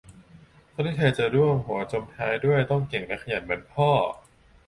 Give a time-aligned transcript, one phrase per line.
[0.73, 3.89] คนที่เธอจะร่วมหัวจมท้ายด้วยต้องเก่งและขยันเหมือนพ่อ